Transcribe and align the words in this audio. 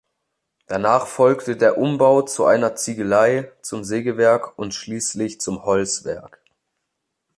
Danach 0.65 1.05
folgte 1.05 1.55
der 1.55 1.77
Umbau 1.77 2.23
zu 2.23 2.45
einer 2.45 2.75
Ziegelei, 2.75 3.51
zum 3.61 3.83
Sägewerk 3.83 4.57
und 4.57 4.73
schließlich 4.73 5.39
zum 5.39 5.63
Holzwerk. 5.63 6.41